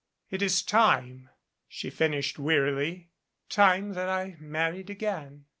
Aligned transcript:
It 0.31 0.41
is 0.41 0.63
time" 0.63 1.29
she 1.67 1.91
finished 1.91 2.39
wearily, 2.39 3.11
"time 3.49 3.93
that 3.93 4.09
I 4.09 4.35
married 4.39 4.89
again. 4.89 5.45